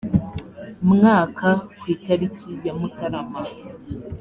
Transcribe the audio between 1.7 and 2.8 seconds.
ku itariki ya